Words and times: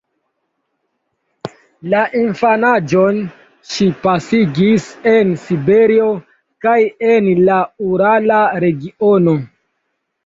La 1.93 1.99
infanaĝon 2.21 3.19
ŝi 3.73 3.87
pasigis 4.07 4.87
en 5.13 5.35
Siberio 5.45 6.09
kaj 6.67 6.77
en 7.13 7.31
la 7.51 7.63
urala 7.93 8.45
regiono. 8.67 9.41